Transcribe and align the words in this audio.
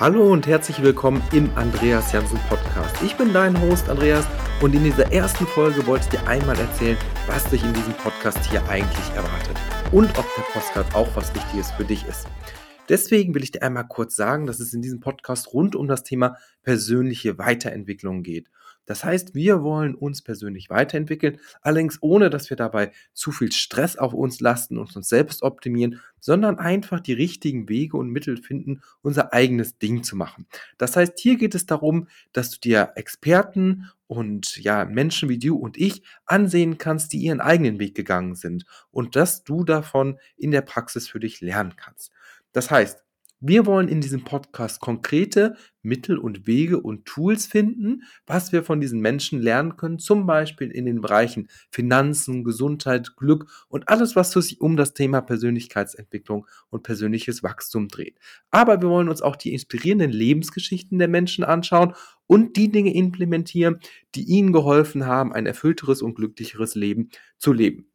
Hallo 0.00 0.32
und 0.32 0.48
herzlich 0.48 0.82
willkommen 0.82 1.22
im 1.32 1.56
Andreas 1.56 2.10
Janssen 2.10 2.40
Podcast. 2.48 3.00
Ich 3.04 3.14
bin 3.16 3.32
dein 3.32 3.60
Host 3.60 3.88
Andreas 3.88 4.26
und 4.60 4.74
in 4.74 4.82
dieser 4.82 5.12
ersten 5.12 5.46
Folge 5.46 5.86
wollte 5.86 6.06
ich 6.06 6.18
dir 6.18 6.26
einmal 6.26 6.58
erzählen, 6.58 6.96
was 7.28 7.44
dich 7.44 7.62
in 7.62 7.72
diesem 7.72 7.94
Podcast 7.94 8.44
hier 8.50 8.60
eigentlich 8.68 9.08
erwartet 9.14 9.56
und 9.92 10.10
ob 10.18 10.26
der 10.34 10.42
Podcast 10.52 10.92
auch 10.96 11.06
was 11.14 11.32
Wichtiges 11.32 11.70
für 11.70 11.84
dich 11.84 12.04
ist. 12.06 12.26
Deswegen 12.88 13.34
will 13.34 13.42
ich 13.42 13.52
dir 13.52 13.62
einmal 13.62 13.88
kurz 13.88 14.14
sagen, 14.14 14.46
dass 14.46 14.60
es 14.60 14.74
in 14.74 14.82
diesem 14.82 15.00
Podcast 15.00 15.52
rund 15.52 15.74
um 15.74 15.88
das 15.88 16.02
Thema 16.02 16.36
persönliche 16.62 17.38
Weiterentwicklung 17.38 18.22
geht. 18.22 18.50
Das 18.86 19.02
heißt, 19.02 19.34
wir 19.34 19.62
wollen 19.62 19.94
uns 19.94 20.20
persönlich 20.20 20.68
weiterentwickeln, 20.68 21.38
allerdings 21.62 21.98
ohne, 22.02 22.28
dass 22.28 22.50
wir 22.50 22.56
dabei 22.56 22.92
zu 23.14 23.32
viel 23.32 23.50
Stress 23.50 23.96
auf 23.96 24.12
uns 24.12 24.40
lasten 24.40 24.76
und 24.76 24.94
uns 24.94 25.08
selbst 25.08 25.42
optimieren, 25.42 26.00
sondern 26.20 26.58
einfach 26.58 27.00
die 27.00 27.14
richtigen 27.14 27.68
Wege 27.68 27.96
und 27.96 28.10
Mittel 28.10 28.36
finden, 28.36 28.82
unser 29.00 29.32
eigenes 29.32 29.78
Ding 29.78 30.02
zu 30.02 30.16
machen. 30.16 30.46
Das 30.76 30.96
heißt, 30.96 31.18
hier 31.18 31.36
geht 31.36 31.54
es 31.54 31.64
darum, 31.64 32.08
dass 32.32 32.50
du 32.50 32.60
dir 32.60 32.92
Experten 32.96 33.90
und 34.06 34.58
ja, 34.58 34.84
Menschen 34.84 35.30
wie 35.30 35.38
du 35.38 35.56
und 35.56 35.78
ich 35.78 36.02
ansehen 36.26 36.76
kannst, 36.76 37.14
die 37.14 37.18
ihren 37.18 37.40
eigenen 37.40 37.78
Weg 37.78 37.94
gegangen 37.94 38.34
sind 38.34 38.66
und 38.90 39.16
dass 39.16 39.44
du 39.44 39.64
davon 39.64 40.18
in 40.36 40.50
der 40.50 40.60
Praxis 40.60 41.08
für 41.08 41.20
dich 41.20 41.40
lernen 41.40 41.74
kannst. 41.76 42.12
Das 42.54 42.70
heißt, 42.70 43.04
wir 43.40 43.66
wollen 43.66 43.88
in 43.88 44.00
diesem 44.00 44.24
Podcast 44.24 44.80
konkrete 44.80 45.56
Mittel 45.82 46.16
und 46.16 46.46
Wege 46.46 46.80
und 46.80 47.04
Tools 47.04 47.46
finden, 47.46 48.04
was 48.26 48.52
wir 48.52 48.62
von 48.62 48.80
diesen 48.80 49.00
Menschen 49.00 49.42
lernen 49.42 49.76
können, 49.76 49.98
zum 49.98 50.24
Beispiel 50.24 50.70
in 50.70 50.86
den 50.86 51.02
Bereichen 51.02 51.48
Finanzen, 51.70 52.44
Gesundheit, 52.44 53.16
Glück 53.16 53.50
und 53.68 53.88
alles, 53.88 54.16
was 54.16 54.30
sich 54.30 54.60
um 54.62 54.78
das 54.78 54.94
Thema 54.94 55.20
Persönlichkeitsentwicklung 55.20 56.46
und 56.70 56.84
persönliches 56.84 57.42
Wachstum 57.42 57.88
dreht. 57.88 58.18
Aber 58.50 58.80
wir 58.80 58.88
wollen 58.88 59.10
uns 59.10 59.20
auch 59.20 59.36
die 59.36 59.52
inspirierenden 59.52 60.12
Lebensgeschichten 60.12 60.98
der 60.98 61.08
Menschen 61.08 61.44
anschauen 61.44 61.92
und 62.26 62.56
die 62.56 62.70
Dinge 62.70 62.94
implementieren, 62.94 63.80
die 64.14 64.24
ihnen 64.24 64.52
geholfen 64.52 65.06
haben, 65.06 65.34
ein 65.34 65.44
erfüllteres 65.44 66.02
und 66.02 66.14
glücklicheres 66.14 66.76
Leben 66.76 67.10
zu 67.36 67.52
leben. 67.52 67.93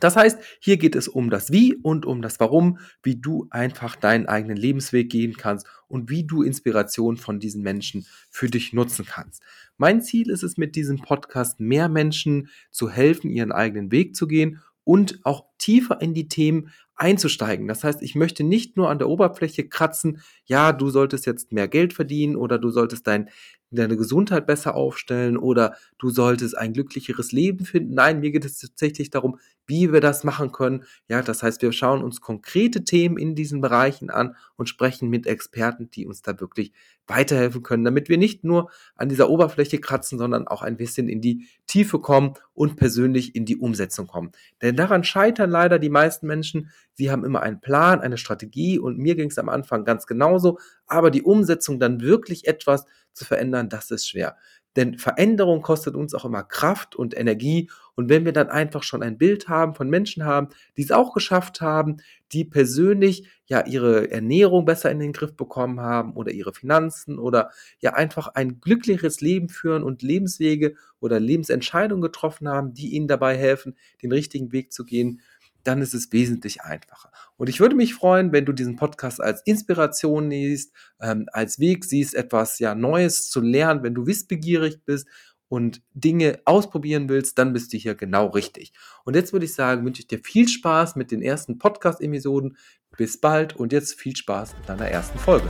Das 0.00 0.16
heißt, 0.16 0.38
hier 0.60 0.76
geht 0.76 0.94
es 0.94 1.08
um 1.08 1.30
das 1.30 1.52
Wie 1.52 1.74
und 1.74 2.06
um 2.06 2.22
das 2.22 2.38
Warum, 2.40 2.78
wie 3.02 3.16
du 3.16 3.46
einfach 3.50 3.96
deinen 3.96 4.26
eigenen 4.26 4.56
Lebensweg 4.56 5.10
gehen 5.10 5.36
kannst 5.36 5.66
und 5.88 6.10
wie 6.10 6.24
du 6.24 6.42
Inspiration 6.42 7.16
von 7.16 7.40
diesen 7.40 7.62
Menschen 7.62 8.06
für 8.30 8.48
dich 8.48 8.72
nutzen 8.72 9.06
kannst. 9.06 9.42
Mein 9.78 10.02
Ziel 10.02 10.30
ist 10.30 10.42
es 10.42 10.56
mit 10.56 10.76
diesem 10.76 10.98
Podcast, 10.98 11.60
mehr 11.60 11.88
Menschen 11.88 12.48
zu 12.70 12.90
helfen, 12.90 13.30
ihren 13.30 13.52
eigenen 13.52 13.90
Weg 13.90 14.16
zu 14.16 14.26
gehen 14.26 14.60
und 14.84 15.20
auch 15.24 15.46
tiefer 15.58 16.00
in 16.00 16.14
die 16.14 16.28
Themen 16.28 16.70
einzusteigen. 16.94 17.68
Das 17.68 17.84
heißt, 17.84 18.02
ich 18.02 18.14
möchte 18.14 18.42
nicht 18.42 18.76
nur 18.76 18.88
an 18.88 18.98
der 18.98 19.08
Oberfläche 19.08 19.68
kratzen, 19.68 20.22
ja, 20.46 20.72
du 20.72 20.88
solltest 20.88 21.26
jetzt 21.26 21.52
mehr 21.52 21.68
Geld 21.68 21.92
verdienen 21.92 22.36
oder 22.36 22.58
du 22.58 22.70
solltest 22.70 23.06
dein 23.06 23.28
deine 23.70 23.96
Gesundheit 23.96 24.46
besser 24.46 24.74
aufstellen 24.74 25.36
oder 25.36 25.74
du 25.98 26.10
solltest 26.10 26.56
ein 26.56 26.72
glücklicheres 26.72 27.32
Leben 27.32 27.64
finden. 27.64 27.94
Nein, 27.94 28.20
mir 28.20 28.30
geht 28.30 28.44
es 28.44 28.58
tatsächlich 28.58 29.10
darum, 29.10 29.38
wie 29.66 29.92
wir 29.92 30.00
das 30.00 30.22
machen 30.24 30.52
können. 30.52 30.84
Ja, 31.08 31.22
das 31.22 31.42
heißt, 31.42 31.62
wir 31.62 31.72
schauen 31.72 32.02
uns 32.02 32.20
konkrete 32.20 32.84
Themen 32.84 33.16
in 33.18 33.34
diesen 33.34 33.60
Bereichen 33.60 34.10
an 34.10 34.36
und 34.56 34.68
sprechen 34.68 35.08
mit 35.10 35.26
Experten, 35.26 35.90
die 35.90 36.06
uns 36.06 36.22
da 36.22 36.38
wirklich 36.40 36.72
weiterhelfen 37.06 37.62
können, 37.62 37.84
damit 37.84 38.08
wir 38.08 38.18
nicht 38.18 38.44
nur 38.44 38.70
an 38.96 39.08
dieser 39.08 39.30
Oberfläche 39.30 39.78
kratzen, 39.78 40.18
sondern 40.18 40.48
auch 40.48 40.62
ein 40.62 40.76
bisschen 40.76 41.08
in 41.08 41.20
die 41.20 41.48
Tiefe 41.66 41.98
kommen 42.00 42.34
und 42.54 42.76
persönlich 42.76 43.34
in 43.34 43.44
die 43.44 43.56
Umsetzung 43.56 44.06
kommen. 44.06 44.32
Denn 44.62 44.76
daran 44.76 45.04
scheitern 45.04 45.50
leider 45.50 45.78
die 45.78 45.88
meisten 45.88 46.26
Menschen. 46.26 46.70
Sie 46.94 47.10
haben 47.10 47.24
immer 47.24 47.42
einen 47.42 47.60
Plan, 47.60 48.00
eine 48.00 48.18
Strategie 48.18 48.78
und 48.78 48.98
mir 48.98 49.14
ging 49.14 49.30
es 49.30 49.38
am 49.38 49.48
Anfang 49.48 49.84
ganz 49.84 50.06
genauso, 50.06 50.58
aber 50.86 51.10
die 51.10 51.22
Umsetzung 51.22 51.78
dann 51.78 52.00
wirklich 52.00 52.46
etwas 52.46 52.84
zu 53.12 53.24
verändern, 53.24 53.68
das 53.68 53.90
ist 53.90 54.08
schwer. 54.08 54.36
Denn 54.76 54.98
Veränderung 54.98 55.62
kostet 55.62 55.94
uns 55.94 56.14
auch 56.14 56.24
immer 56.24 56.42
Kraft 56.42 56.94
und 56.94 57.16
Energie. 57.16 57.70
Und 57.94 58.10
wenn 58.10 58.26
wir 58.26 58.32
dann 58.32 58.48
einfach 58.48 58.82
schon 58.82 59.02
ein 59.02 59.16
Bild 59.16 59.48
haben 59.48 59.74
von 59.74 59.88
Menschen 59.88 60.24
haben, 60.24 60.48
die 60.76 60.82
es 60.82 60.92
auch 60.92 61.14
geschafft 61.14 61.62
haben, 61.62 61.96
die 62.32 62.44
persönlich 62.44 63.26
ja 63.46 63.64
ihre 63.64 64.10
Ernährung 64.10 64.66
besser 64.66 64.90
in 64.90 64.98
den 64.98 65.12
Griff 65.12 65.34
bekommen 65.34 65.80
haben 65.80 66.12
oder 66.12 66.32
ihre 66.32 66.52
Finanzen 66.52 67.18
oder 67.18 67.50
ja 67.80 67.94
einfach 67.94 68.28
ein 68.28 68.60
glücklicheres 68.60 69.22
Leben 69.22 69.48
führen 69.48 69.82
und 69.82 70.02
Lebenswege 70.02 70.74
oder 71.00 71.20
Lebensentscheidungen 71.20 72.02
getroffen 72.02 72.48
haben, 72.48 72.74
die 72.74 72.94
ihnen 72.94 73.08
dabei 73.08 73.36
helfen, 73.36 73.76
den 74.02 74.12
richtigen 74.12 74.52
Weg 74.52 74.72
zu 74.72 74.84
gehen, 74.84 75.20
dann 75.66 75.82
ist 75.82 75.94
es 75.94 76.12
wesentlich 76.12 76.62
einfacher. 76.62 77.10
Und 77.36 77.48
ich 77.48 77.60
würde 77.60 77.74
mich 77.74 77.94
freuen, 77.94 78.32
wenn 78.32 78.44
du 78.44 78.52
diesen 78.52 78.76
Podcast 78.76 79.20
als 79.20 79.42
Inspiration 79.44 80.30
liest, 80.30 80.72
ähm, 81.00 81.26
als 81.32 81.58
Weg 81.58 81.84
siehst, 81.84 82.14
etwas 82.14 82.58
ja 82.58 82.74
Neues 82.74 83.28
zu 83.28 83.40
lernen, 83.40 83.82
wenn 83.82 83.94
du 83.94 84.06
wissbegierig 84.06 84.84
bist 84.84 85.06
und 85.48 85.82
Dinge 85.94 86.40
ausprobieren 86.44 87.08
willst, 87.08 87.38
dann 87.38 87.52
bist 87.52 87.72
du 87.72 87.76
hier 87.76 87.94
genau 87.94 88.26
richtig. 88.28 88.72
Und 89.04 89.14
jetzt 89.14 89.32
würde 89.32 89.46
ich 89.46 89.54
sagen, 89.54 89.84
wünsche 89.84 90.00
ich 90.00 90.08
dir 90.08 90.18
viel 90.18 90.48
Spaß 90.48 90.96
mit 90.96 91.10
den 91.10 91.22
ersten 91.22 91.58
Podcast-Episoden. 91.58 92.56
Bis 92.96 93.20
bald 93.20 93.54
und 93.56 93.72
jetzt 93.72 93.94
viel 93.94 94.16
Spaß 94.16 94.56
mit 94.56 94.68
deiner 94.68 94.88
ersten 94.88 95.18
Folge. 95.18 95.48